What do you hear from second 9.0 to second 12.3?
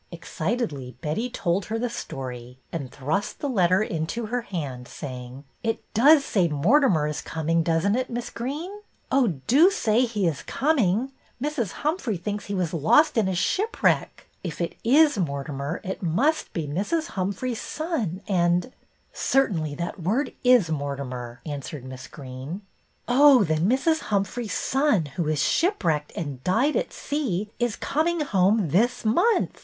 Oh, do say he is coming. Mrs. Humphrey